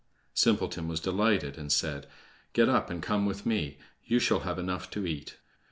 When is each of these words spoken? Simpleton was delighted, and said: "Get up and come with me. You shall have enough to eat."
Simpleton 0.33 0.87
was 0.87 0.99
delighted, 0.99 1.59
and 1.59 1.71
said: 1.71 2.07
"Get 2.53 2.67
up 2.67 2.89
and 2.89 3.03
come 3.03 3.27
with 3.27 3.45
me. 3.45 3.77
You 4.03 4.17
shall 4.17 4.39
have 4.39 4.57
enough 4.57 4.89
to 4.89 5.05
eat." 5.05 5.37